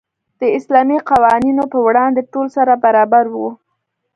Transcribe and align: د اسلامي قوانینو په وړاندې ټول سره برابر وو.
د 0.39 0.41
اسلامي 0.57 0.97
قوانینو 1.09 1.63
په 1.73 1.79
وړاندې 1.87 2.21
ټول 2.33 2.47
سره 2.57 2.73
برابر 2.85 3.25
وو. 3.33 3.49